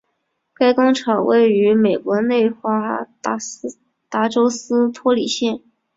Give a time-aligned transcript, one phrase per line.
[0.55, 3.05] 该工厂位于美国内华
[4.09, 5.61] 达州斯托里县。